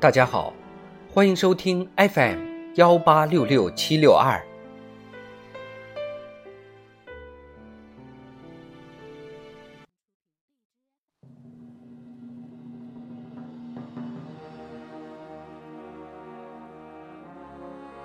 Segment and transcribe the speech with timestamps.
[0.00, 0.52] 大家好，
[1.12, 2.38] 欢迎收听 FM
[2.76, 4.40] 幺八六六七六二。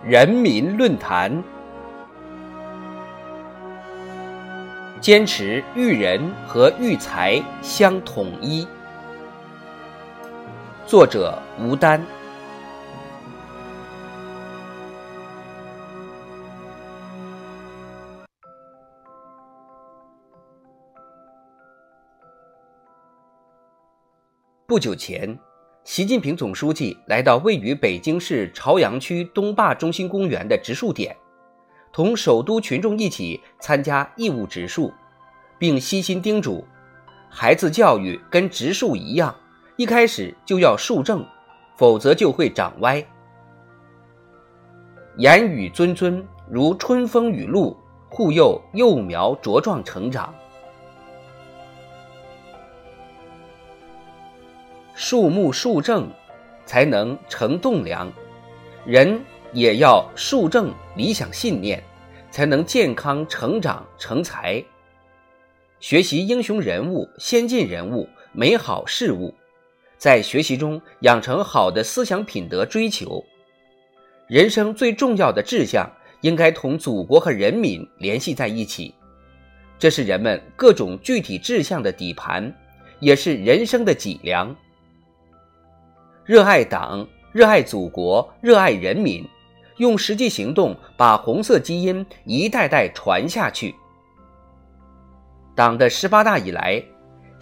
[0.03, 1.43] 人民论坛，
[4.99, 8.67] 坚持育人和育才相统一。
[10.93, 11.99] 作者吴丹。
[24.67, 25.35] 不久前，
[25.83, 31.17] 习近平总书记来到位于北京市朝阳区东坝中心公园的植树点，
[31.91, 34.93] 同首都群众一起参加义务植树，
[35.57, 36.63] 并悉心叮嘱：
[37.31, 39.35] 孩子教育跟植树一样。
[39.75, 41.25] 一开始就要树正，
[41.75, 43.03] 否则就会长歪。
[45.17, 47.75] 言语谆谆，如春风雨露，
[48.07, 50.31] 护佑幼苗茁壮成长。
[54.93, 56.07] 树木树正，
[56.65, 58.07] 才能成栋梁；
[58.85, 59.19] 人
[59.53, 61.83] 也要树正理想信念，
[62.29, 64.63] 才能健康成长成才。
[65.79, 69.33] 学习英雄人物、先进人物、美好事物。
[70.03, 73.23] 在学习中养成好的思想品德追求，
[74.27, 75.89] 人生最重要的志向
[76.19, 78.93] 应该同祖国和人民联系在一起，
[79.79, 82.53] 这是人们各种具体志向的底盘，
[82.99, 84.53] 也是人生的脊梁。
[86.25, 89.25] 热爱党，热爱祖国，热爱人民，
[89.77, 93.73] 用实际行动把红色基因一代代传下去。
[95.55, 96.83] 党的十八大以来。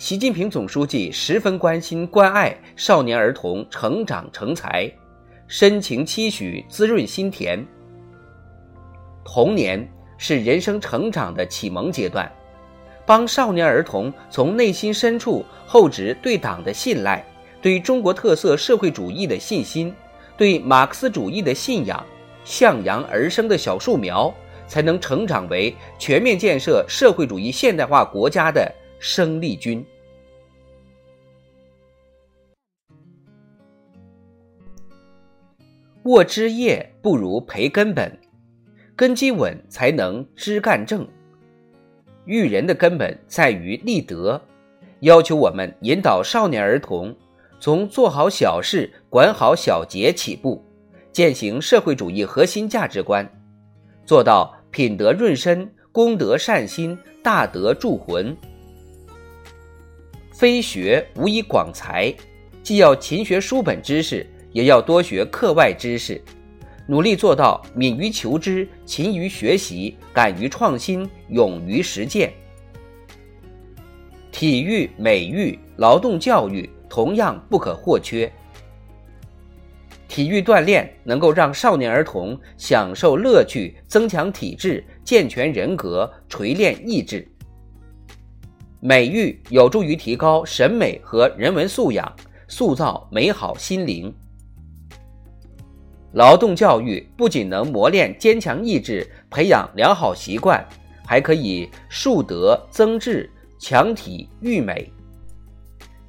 [0.02, 4.92] 习近平总书记十分关心关爱少年儿童成长成才，
[5.46, 7.64] 深情期许，滋润心田。
[9.24, 12.30] 童年是人生成长的启蒙阶段，
[13.06, 17.24] 帮少年儿童从内心深处厚植对党的信赖、
[17.62, 19.94] 对中国特色社会主义的信心、
[20.36, 22.04] 对马克思主义的信仰，
[22.44, 24.34] 向阳而生的小树苗，
[24.68, 28.68] 才能成长为全面建设社会主义现代化国家的。
[29.04, 29.84] 生力军，
[36.06, 38.12] 握枝叶不如培根本，
[38.96, 41.08] 根基稳才能枝干正。
[42.26, 44.42] 育人的根本在于立德，
[45.02, 47.16] 要求我们引导少年儿童
[47.60, 50.64] 从做好小事、管好小节起步，
[51.12, 53.28] 践行社会主义核心价值观，
[54.04, 58.36] 做到品德润身、功德善心、大德铸魂。
[60.34, 62.12] 非学无以广才，
[62.64, 66.22] 既要勤学书本知识，也要多学课外知识，
[66.88, 72.34] 努力做到敏于求知、勤于学习、敢于创新、勇于实践。
[74.32, 78.32] 体育、美育、劳动教育同样不可或缺。
[80.08, 87.26] 体育锻炼能够让少年儿童享受乐趣，增强体质，健全人格，锤炼意志。
[88.82, 92.14] 美育有助于提高审美和人文素养，
[92.50, 94.14] 塑造美好心灵。
[96.14, 100.66] 劳动教育不仅能磨练坚强意志，培养良好习惯，
[101.06, 104.92] 还可以树德增智，强体育美。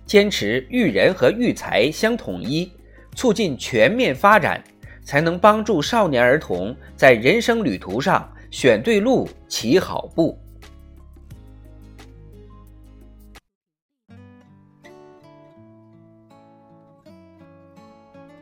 [0.05, 2.71] 坚持育人和育才相统一，
[3.15, 4.63] 促进全面发展，
[5.05, 10.37] 才能帮助少年儿童在人生旅途上选对路，起好步。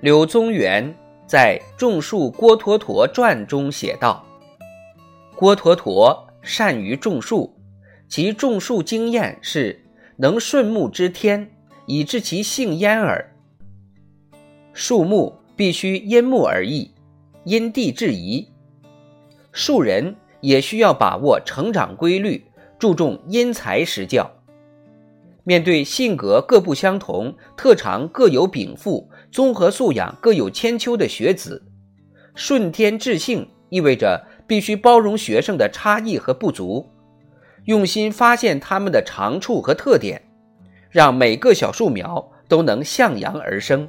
[0.00, 0.92] 柳宗元
[1.30, 4.26] 在《种树郭橐驼传》中写道
[5.38, 7.54] ：“郭橐驼善于种树，
[8.08, 9.80] 其种树经验是
[10.16, 11.48] 能顺木之天，
[11.86, 13.32] 以致其性焉耳。
[14.72, 16.91] 树木必须因木而异，
[17.44, 18.48] 因地制宜。
[19.53, 22.44] 树人也需要把握成长规律，
[22.76, 24.28] 注重因材施教。”
[25.50, 31.60] 面对性格各不相同、特长各有禀赋、综合素养各有千秋的学子，
[32.36, 36.88] 顺天致性意味着必须包容学生的差异和不足，
[37.64, 40.22] 用心发现他们的长处和特点，
[40.88, 43.88] 让每个小树苗都能向阳而生；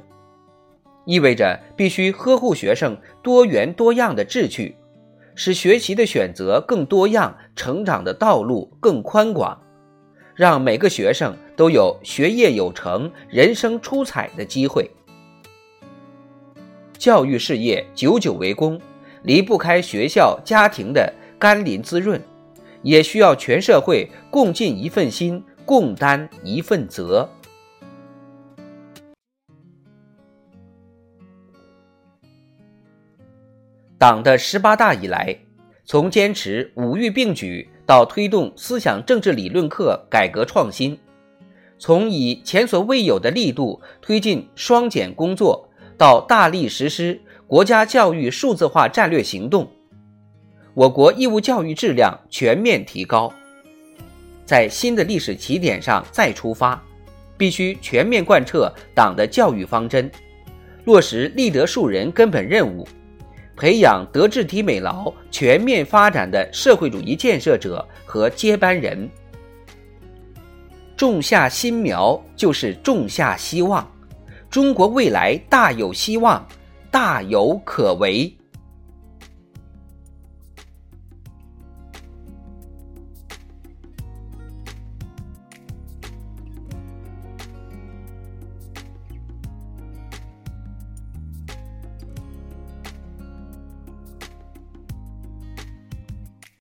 [1.06, 4.74] 意味着必须呵护学生多元多样的志趣，
[5.36, 9.61] 使学习的选择更多样，成长的道路更宽广。
[10.42, 14.90] 让每个学生都有学业有成、人生出彩的机会。
[16.98, 18.80] 教育事业久久为功，
[19.22, 22.20] 离不开学校、家庭的甘霖滋润，
[22.82, 27.30] 也需要全社会共尽一份心，共担一份责。
[33.96, 35.38] 党的十八大以来，
[35.84, 40.98] 从坚持五育并举到推动思想政治理论课改革创新，
[41.78, 45.68] 从以前所未有的力度推进双减工作
[45.98, 49.68] 到大力实施国家教育数字化战略行动，
[50.74, 53.32] 我国义务教育质量全面提高。
[54.44, 56.82] 在新的历史起点上再出发，
[57.36, 60.10] 必须全面贯彻党的教育方针，
[60.84, 62.86] 落实立德树人根本任务。
[63.56, 69.08] 培养德智体美劳全面发展的社会主义建设者和接班人，
[70.96, 73.88] 种下新苗就是种下希望，
[74.48, 76.46] 中国未来大有希望，
[76.90, 78.34] 大有可为。